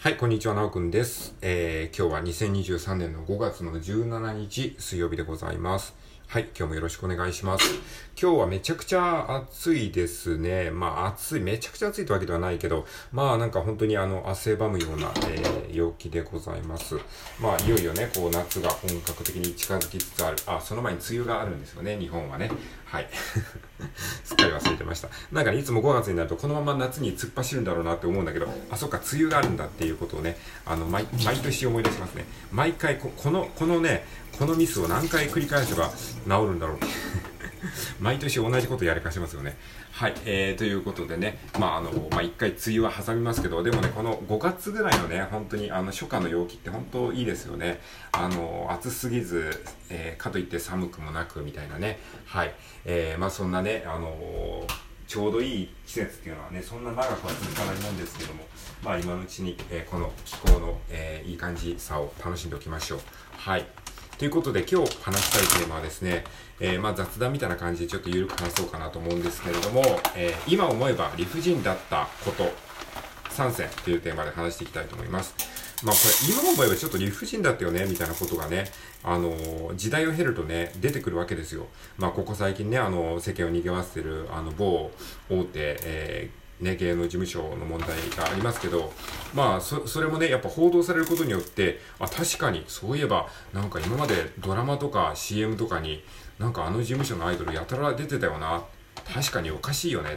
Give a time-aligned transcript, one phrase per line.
[0.00, 1.34] はい、こんにちは、なおくんです。
[1.42, 5.92] えー、今日は2023年の5月の17日水曜日でございます。
[6.30, 7.64] はい、今日もよろしくお願いします。
[8.20, 10.70] 今日はめちゃくちゃ暑いですね。
[10.70, 16.96] まあ暑い、めちゃくちゃ暑いってわけではないけど、まあなんか本当にあの汗ばむような、えー陽気でございます。
[17.40, 20.36] まあいよいよね、こう夏が本格的に近づきつつある。
[20.46, 22.50] あ、その前に梅雨があるんですよね、日本はね。
[22.84, 23.08] はい。
[24.22, 25.08] すっかり忘れてました。
[25.32, 32.26] なんかね、いつも5月になるとこのまま夏に突っ走るんだろうなって思うんだけど、あ、そっか、梅雨があるんだっていうことをね、あの、毎毎年思い出しますね。
[32.52, 34.06] 毎回こ、この、このね、
[34.38, 36.78] このミスを何回繰り返せば治るんだろう。
[37.98, 39.58] 毎年同じことやりかしますよね。
[39.90, 47.80] はい、えー、ということでね、まああの、まあ一回梅雨は挟みますけど、でもね、この5月ぐらいのね、本当にあの初夏の陽気って本当いいですよね。
[48.12, 49.50] あの、暑すぎず、
[49.90, 51.98] えーかといって寒くもなくみたいなね。
[52.24, 54.64] はい、えー、まあそんなね、あの
[55.08, 58.46] ちょうどいい季節っていうのはね、そんな長くは続かないもんですけども、
[58.84, 63.00] まあ今のうちに、えーこの気候の、えーいい感じさを楽しんでおきましょう。
[63.36, 63.66] はい。
[64.18, 66.24] ということで今日話したいテーマはですね、
[66.58, 69.82] えーまあ雑談みたいな感じでちょっと緩く話そうかなと思うんですけれども、
[70.16, 72.50] えー今思えば理不尽だったこと
[73.30, 75.34] 3選というテーマで話していきたいと思います。
[75.84, 78.64] まあこれ今思えばちょっと理不尽だったよねみたいなことがね、
[79.04, 81.68] あのー時代を経るとね、出てくるわけですよ。
[81.96, 84.90] まあここ最近ね、あの世間を賑わせてるあの某
[85.30, 85.50] 大手、
[85.84, 88.92] えーね、芸能事務所の問題がありますけど、
[89.34, 96.02] まあ、そ、それもね、やっぱ報道されることによって、あ、確かに、そういえば、なんか今までドラマとか CM とかに、
[96.38, 98.62] なんかあの事務所のアイドルやたら出てたよな。
[99.14, 100.16] 確かにおかしいよね。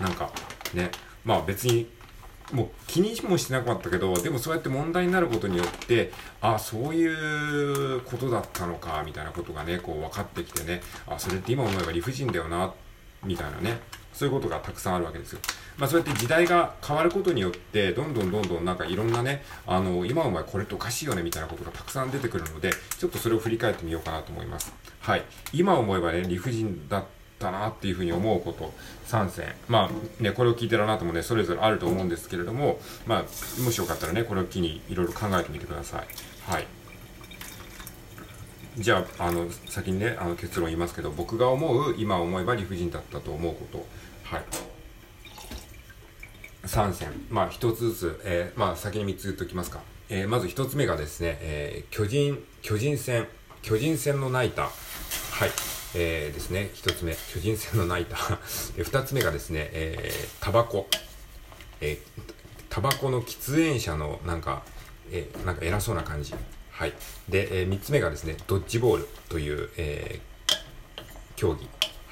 [0.00, 0.30] なんか、
[0.74, 0.90] ね、
[1.24, 1.88] まあ別に、
[2.52, 12.72] もう気にもしてなかったけど、でもそうやって問題になることによって、あ、そういうことだったのか、みたいなことがね、こう分かってきてね、あ、それって今思えば理不尽だよな、
[13.24, 13.78] みたいなね、
[14.20, 15.38] そういうことがたくさんあるわけですよ。
[15.78, 24.74] まあそうやって時代が変わることによって、どんどんどんどんなんかいろんなね、あの、今お前これっておかしいよねみたいなことがたくさん出てくるので、ちょっとそれを振り返ってみようかなと思います。
[25.00, 25.24] はい。
[25.54, 27.04] 今思えばね、理不尽だっ
[27.38, 28.74] たなっていうふうに思うこと、
[29.06, 29.54] 3選。
[29.68, 36.06] まあね、これを聞いてるなたもね、それぞれあると思うんですけれども、まあ、もしよかったらね、これを機にいろいろ考えてみてください。
[36.46, 36.66] はい。
[38.78, 43.86] じゃあ、あの、先にね、あの結論言いますけど、僕が思う、今思えば理不尽だったと思うこと。
[44.30, 44.44] はい。
[46.66, 47.08] 3選。
[47.30, 49.80] まあ、1つずつ、えーまあ、先に3つ言っておきますか。
[50.08, 53.26] えーまず1つ目がですね、えー巨人、巨人戦、
[53.62, 54.64] 巨人戦のナイター。
[54.66, 55.50] はい。
[55.94, 58.38] えーですね、1つ目、巨人戦のナイター。
[58.84, 60.88] 2つ目がですね、えータバコ。
[61.80, 62.22] えー
[62.68, 64.62] タバコの喫煙者のなんか、
[65.10, 66.34] えーなんか偉そうな感じ。
[66.70, 66.92] はい。
[67.28, 70.30] で、え3つ目がですね、ドッジボールという、えー
[71.36, 71.68] 競技。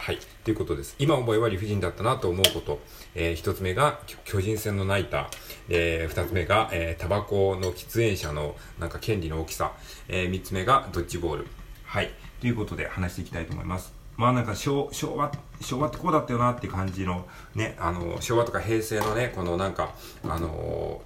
[0.08, 0.18] はい。
[0.42, 0.96] ということです。
[0.98, 2.80] 今思えば理不尽だったなと思うこと。
[3.14, 5.26] えー一つ目が巨人戦のナイター。
[5.68, 9.72] えー二つ目が、えータバコの喫煙者のなんか権利の大きさ。
[10.08, 11.46] えー三つ目がドッジボール。
[11.84, 12.10] はい。
[12.40, 13.92] ということで話していきたいと思います。
[14.16, 15.30] まあなんか昭昭和、
[15.60, 21.02] 昭和ってこうだったよなって感じのね、あの、昭和とか平成のね、このなんか、あの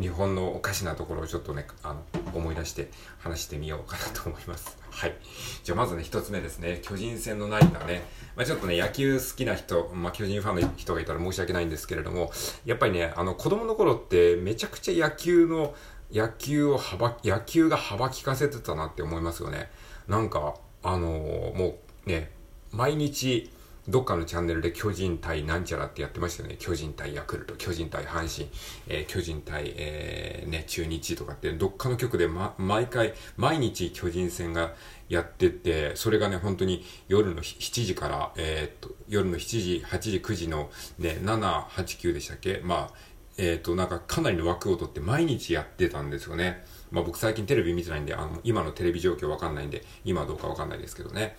[0.00, 2.00] 日本のおかしなところをちょっとね、あの、
[2.32, 4.78] 思い出して話してみようかなと思います。
[4.96, 5.14] はい。
[5.62, 6.80] じゃあまずね、一つ目ですね。
[6.82, 8.02] 巨人戦のナインがね。
[8.34, 12.30] まあちょっとね、野球好きな人、まあ巨人ファンの人がいたら申し訳ないんですけれども、
[12.64, 15.74] やっぱりね、あの、子供の頃ってめちゃくちゃ野球の、
[16.10, 19.70] 野球を幅、野球が幅利かせてたなって思いますよね。
[20.08, 21.08] なんか、あの
[21.54, 22.30] もうね、
[22.72, 23.50] 毎日、
[23.88, 26.56] どっかのチャンネルで巨人対なんちゃらってやってましたよね。
[26.58, 28.50] 巨人対ヤクルト、巨人対阪神、
[28.88, 34.74] えー巨人対、えーね、中日とかって、どっかの局で、ま、毎回、毎日巨人戦が
[35.08, 42.60] やってて、それがね、本当に夜の7時から、えーっと、夜の7時、8時、9時のね、7、8、9でしたっけ？
[42.64, 42.94] まあ、
[43.38, 46.64] えっ、と、なんかかなりの枠を取って毎日やってたんですよね。
[46.90, 51.36] まあ僕最近テレビ見てないんで、あの、今のテレビ状況わかんないんで、今はどうかわかんないですけどね。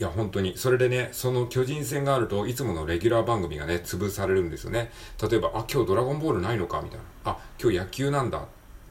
[0.00, 0.54] いや、本当に。
[0.56, 4.90] それでね、その巨人戦があると、いつものレギュラー番組がね、潰されるんですよね。
[5.22, 7.04] 例えば、あ、今日ドラゴンボールないのかみたいな。
[7.32, 8.44] あ、今日野球なんだ。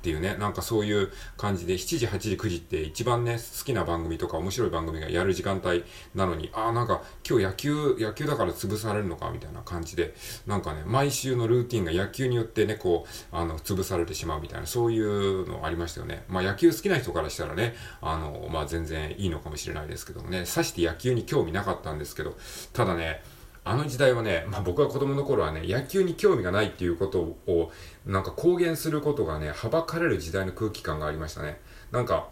[0.03, 10.13] っていうね、なんかそういう感じで、7時、8時、9時って一番ね、好きな番組とか面白い番組がやる時間帯なのに、あーなんか今日野球、野球だから潰されるのかみたいな感じで、
[10.45, 16.25] なんかね、毎週のルーティンが野球によってね、こう、あの、潰されてしまうみたいな、そういうのありましたよね。
[16.27, 22.35] まあ野球好きな人からしたらね、あの、まあ全然いいのかもしれないですけどもね、さして野球に興味なかったんですけど、
[22.73, 23.23] ただね、
[23.65, 27.71] あの時代はね、まあ、僕は子供の頃はね、野球に興味がないっていうことを、
[28.06, 31.62] なんか公言することがね、はばかれる時代の空気感がありましたね。
[31.92, 32.27] なんか、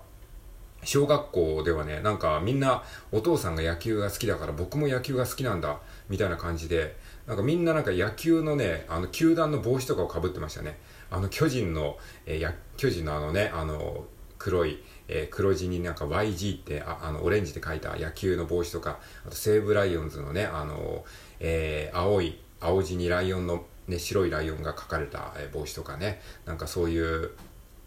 [0.84, 5.80] 小学校ではね、なんかみんなお父さんが野球が好きだから僕も野球が好きなんだ、
[6.10, 6.98] みたいな感じで、
[7.28, 10.80] なんかみんななんか野球のね、あの球団の帽子とかをかぶってましたね。
[11.10, 14.06] あの巨人の、えー、巨人のあのね、あの
[14.42, 21.06] 黒い、えー、黒地になんか YG ってああのオレンジで書いた野球の帽子とか、あと西武ライオンズのね、あの、
[21.40, 27.32] えー、青い、青地にライオンの、ね、白いライオンが描かれた、帽子とかね、なんかそういう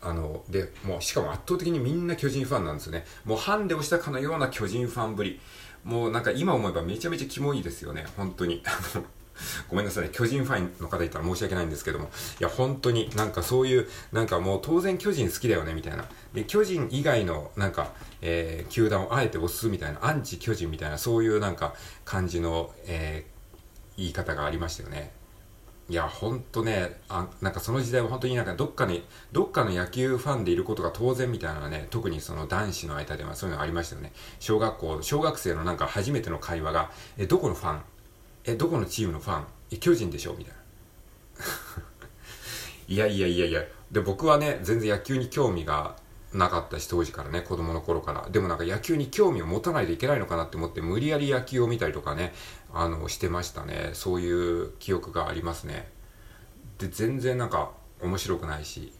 [0.00, 3.04] あの、で、もう、しかも圧倒的にみんな巨人ファンなんですよね。
[3.24, 5.40] もうハンデをしたかのような巨人ファンぶり。
[5.82, 8.06] もうなんか今思えばめちゃめちゃキモいですよね。
[8.16, 8.62] 本当に。
[9.68, 10.10] ごめんなさい。
[10.10, 12.10] 巨人ファンの方いたら申し訳ないんですけども。
[12.40, 16.06] いや、本当になんかそういう、なんかもう当然巨人好きだよね、みたいな。
[16.32, 17.92] で、巨人以外のなんか、
[18.22, 25.12] えー、球団をあえて押すみたいな、アンチ巨人みたいな、そういうなんか感じの、えー、言い方がありましたよね。
[25.90, 34.12] いや、ほんとね、あ、なんかその時代は本当になんかどっかに、どっかの野球ファンでいることが当然みたいなのはね、特にその男子の間ではそういうのありましたよね。
[34.40, 37.80] 小学校、小学生のなんか初めての会話が、え、どこのファン
[38.46, 39.44] え、どこのチームのファン？
[39.72, 40.34] え、巨人でしょ？
[40.34, 40.60] みたいな。
[42.88, 43.62] いやいやいやいや。
[43.90, 45.96] で、僕はね、全然野球に興味が
[46.32, 48.28] なかったし、当時からね、子供の頃から。
[48.30, 52.34] でもなんか野球に興味を持たないといけないのかなって思って、無理やり野球を見たりとかね、
[52.72, 53.90] あの、してましたね。
[53.94, 55.90] そういう記憶がありますね。
[56.78, 57.70] で、全然なんか
[58.02, 58.92] 面白くないし。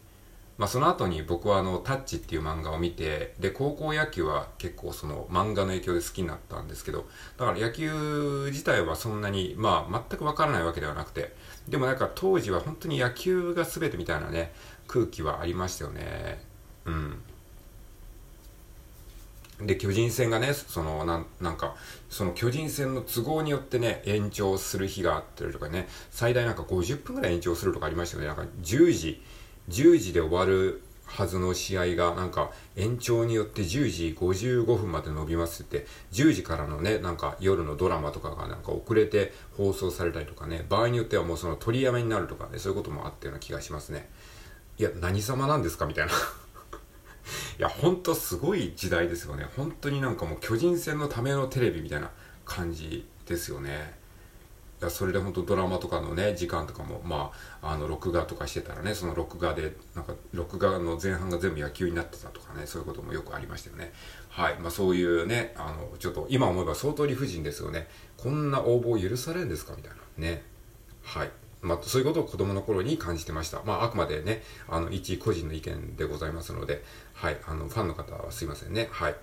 [0.56, 7.06] まあその後に僕はあの、タッチっていう漫画を見て、で、高校野球は結構その漫画の影響で好きになったんですけど、
[7.36, 11.34] だから野球自体はそんなに、まあ全くわからないわけではなくて、
[11.68, 14.52] でもなんか当時は本当に野球が全てみたいなね、
[14.86, 16.40] 空気はありましたよね。
[16.84, 17.22] うん。
[19.60, 21.76] で、巨人戦がね、その、なん、なんか、
[22.10, 28.28] その巨人戦の都合によってね、延長する日があったりとかね、最大なんか50分ぐらい延長するとかありましたよね。
[28.28, 29.22] なんか10時、
[29.68, 44.08] 10時で終わるはずの試合が、なんか延長によって10時55分まで伸びますって、10時からのね、なんか夜のドラマとかがなんか遅れて放送されたりとかね、場合によってはもうその取りやめになるとかね、そういうこともあったような気がしますね。
[44.78, 46.12] いや、何様なんですかみたいな。
[47.58, 49.46] いや、ほんとすごい時代ですよね。
[49.56, 52.10] 本当になんかもう巨人戦のためのテレビみたいな
[52.44, 54.03] 感じですよね。
[54.80, 57.32] やそれで本当ドラマとかのね、時間とかも、ま
[57.62, 63.92] あ、あの、録画とかしてたらね、その録画で、なんか、録画の前半が全部野球になってたとかね、そういうこともよくありましたよね。
[64.28, 64.58] はい。
[64.58, 67.88] まあそういうね、あの、ちょっと今思えば相当理不尽ですよね。
[68.16, 69.74] こんな応募を許されるんですか？
[69.76, 69.96] みたいな。
[70.18, 70.42] ね。
[71.02, 71.30] はい。
[71.62, 73.62] まあ、そういうことを子供の頃に感じてました。
[73.64, 76.84] まあ、あくまでね、あの、一個人の意見でございますので、
[77.14, 78.88] はい、あの、ファンの方はすいませんね。
[78.92, 79.16] はい。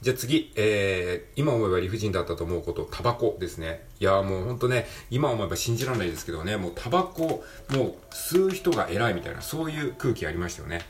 [0.00, 3.86] じゃあ次、えー、今思えば理不尽だったと思うこと、タバコですね。
[4.00, 10.80] いやもうほんとね、今思えば信じられないですけどね、もうタバコ、もう吸う人が偉いみたいな、そういう空気ありましたよね。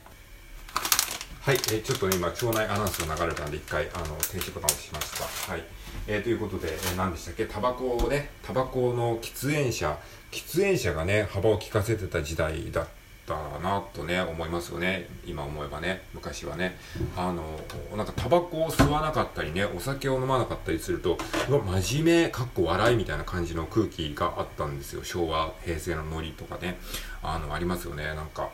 [1.43, 5.53] はい、えー、ちょっとね、今、町内アナウンスが流れたんで、一回、あの、停止ボタンを押しました。
[5.53, 5.65] はい。
[6.07, 7.47] えー、ということで、えー、何でしたっけ？
[7.47, 9.99] タバコをね、タバコの喫煙者、
[10.31, 12.91] 喫煙者がね、幅を利かせてた時代だった
[13.63, 15.09] なとね、思いますよね。
[15.27, 16.77] 今思えばね、昔はね。
[17.17, 17.61] あの、
[17.97, 21.19] なんかタバコを吸わなかったりね、お酒を飲まなかったりすると、
[21.49, 25.05] 真面目、かっこ笑いみたいな感じの空気があったんですよ。
[25.05, 26.79] 昭和、平成のノリとかね。
[27.23, 28.51] あの、ありますよね、なんか。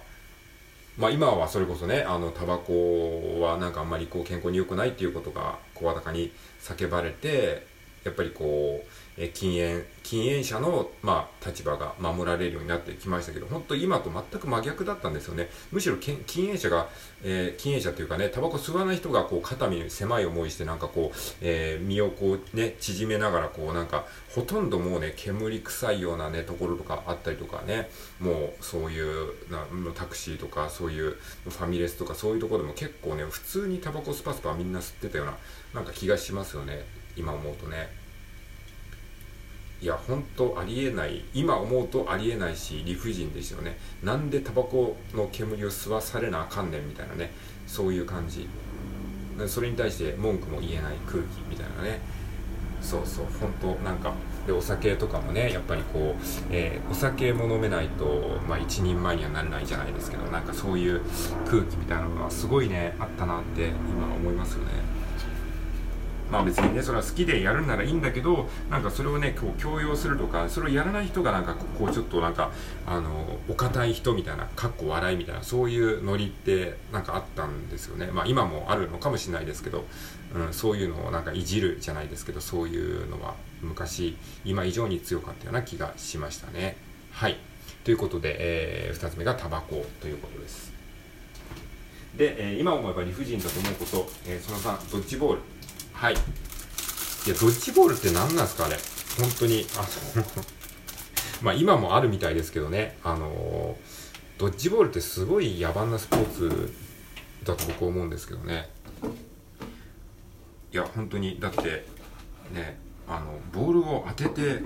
[0.99, 8.89] まあ今はそれこそね、あの、タバコはなんかあんまりこう健康に良くないっていうことが声高に叫ばれて、やっぱりこう、
[9.21, 15.51] え禁煙、禁煙者の、まあ、立場が守られるようになってきましたけど、本当今と全く真逆だったんですよね。
[15.73, 16.89] むしろ禁煙者が、
[17.25, 27.91] えー、禁煙者というかね、タバコ吸わない人が、こう、肩身狭い思いして、なんかこう、えー、身をこう、ね、縮めながら、こう、なんか、ほとんどもうね、煙臭いようなね、ところとかあったりとかね、
[28.21, 31.17] もう、そういう、なタクシーとか、そういう、
[31.49, 35.37] ファミレスとか、そういうところでも結構ね、普通にタバコスパスパみんな吸ってたような、
[35.75, 36.98] なんか気がしますよね。
[37.19, 37.89] 今思うとね。
[39.81, 41.25] いや本当ありえない。
[41.35, 43.79] 今思うとありえないし理不尽ですよね。
[44.03, 47.31] なんでタバコの煙を吸わされなあかんねんみたいなね。
[47.67, 48.49] そういう感じ。
[49.47, 52.01] それに対して文句も言えない空気みたいなね。
[52.81, 54.13] そうそう本当なんか。
[54.49, 61.03] でお酒とかもねやっぱりこう、えー、お酒も飲めないと、まあ、一人前にはなれないじゃないですけどなんかそういう
[61.45, 64.98] 空気みたいなのがすごいねあったなって今思いますよね。
[66.31, 72.51] まあ別にね、それは好きでやるならいいんだけど、なんかそれをね、こう強要するとか、それをやらない人がなんかこうちょっとなんか、
[72.87, 78.09] あの、お堅い人みたいな、かっこ笑いみたいな、そういうノリってなんかあったんですよね。
[78.13, 79.85] まあ今もあるのかもしれないですけど、
[80.35, 86.77] うん、そういうのをなんかいじるじゃないですけど、そういうのは昔、今以上に強かったような気がしましたね。
[87.13, 87.37] はい。
[87.85, 90.73] ということで、えー、2つ目がタバコということです。
[92.17, 95.41] で、えー、今思えば理不尽だと思うこと、えー、その3、ドッジボール。
[95.99, 96.15] はい。
[96.15, 96.21] いや、
[97.35, 98.77] ドッジボールって何なんですかあれ。
[99.21, 99.67] 本当に。
[99.77, 99.85] あ、
[101.43, 103.77] まあ今もあるみたいですけどね、あの
[104.39, 106.73] ドッジボールってすごい野蛮なスポーツ
[107.43, 108.71] だと僕は思うんですけどね。
[110.73, 111.85] いや、本当に、だって、
[112.53, 112.79] ね、
[113.09, 114.63] あの、ボールを当てて、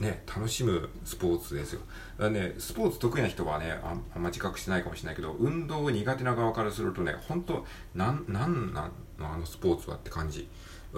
[0.00, 1.82] ね、楽しむスポーツですよ。
[2.18, 8.92] だね、スポーツ得意な人はねあ、あんま自覚してないかもしれないけど、運動苦手な側からするとね、本当なん、なんなん
[9.30, 10.48] あのスポーツはって感じ。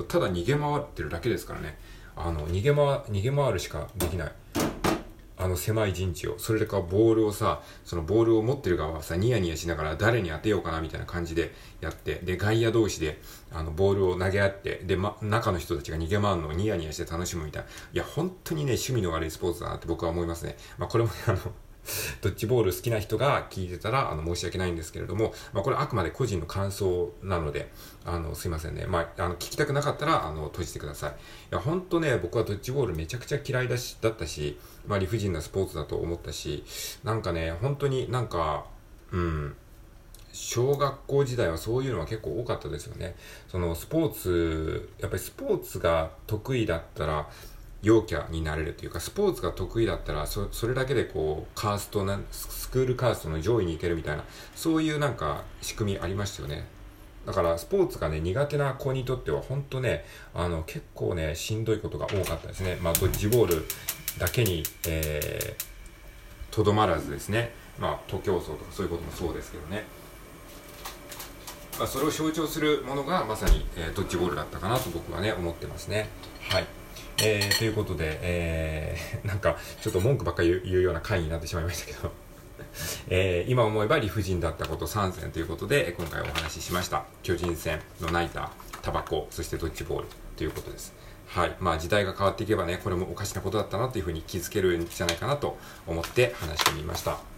[0.08, 1.78] ただ逃げ回ってるだけですからね。
[2.16, 4.32] あの、逃げ回、逃げ回るしかできない。
[5.36, 6.38] あの狭い陣地を。
[6.38, 13.20] それかボールをさ、そのボールを持ってる側はさ、ニヤニヤしながら誰に当てようかなみたいな感じでやって、で、外野同士で、
[13.52, 17.68] あの、ボールを投げ合って、で、ま、中の人たちが逃げ回るのをニヤニヤして楽しむみたいな。
[17.68, 20.56] いや、本当にね、趣味の悪いスポーツだなって僕は思いますね。
[20.78, 21.38] まあ、これもね、あの、
[22.22, 27.70] ドッジボール好きな人が聞いてたら、あの、申し訳ないんですけれども、まあ、これあくまで個人の感想なので、
[28.04, 28.86] あの、すいませんね。
[28.86, 31.10] まあ、あの、聞きたくなかったら、あの、閉じてください。
[31.10, 31.14] い
[31.50, 36.64] や、ほんとね、僕はドッジボールめちゃくちゃ嫌いだし、だったし、まあ、理不尽なスポーツだと思ったし、
[37.02, 38.66] なんかね、本当になんか、
[39.12, 39.56] うん、
[40.34, 43.14] 小学校時代はそういうのは結構多かったですよね。
[43.46, 47.30] そのスポーツ、やっぱりスポーツが得意だったら、
[47.84, 54.24] 陽キャになれるというか、スポーツが得意だったら、それだけでこう、カーストな、スクールカーストの上位に行けるみたいな、
[54.56, 56.66] そういうなんか仕組みありましたよね。
[57.26, 62.78] だからスポーツがね、苦手な子にとっては本当ね、あの、結構ね、しんどいことが多かったですね。
[62.80, 63.64] まあ、ドッジボール
[64.18, 69.84] だけに、えー、とどまらずですね、まあ、徒競走とかそういうこともそうですけどね。
[71.78, 76.08] まあ、それを象徴するものがまさに、えー、ドッジボールだったかなと僕はね、思ってますね。
[76.48, 76.83] はい。
[77.22, 82.12] えー、ということで、えー、 なんか、ちょっと文句ばっかり言うような回になってしまいましたけど
[83.08, 87.04] えー、今思えば理不尽だったこと3選ということで、今回お話ししました。
[87.22, 88.48] 巨人戦のナイター、
[88.82, 90.92] タバコ、そしてドッジボールということです。
[91.28, 91.56] はい。
[91.60, 95.56] まあ時代が変わっていけばね、これもおかしなことだったなというふうに気づけるんじゃないかなと
[95.86, 97.33] 思って話してみました。